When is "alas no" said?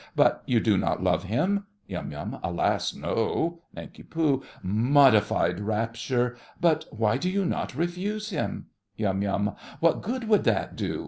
2.41-3.59